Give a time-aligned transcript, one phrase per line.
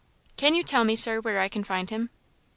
[0.35, 2.09] "Can you tell me, Sir, where I can find him?"